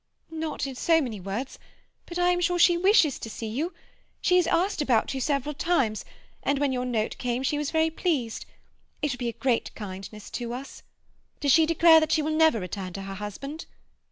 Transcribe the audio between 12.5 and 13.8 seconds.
return to her husband?"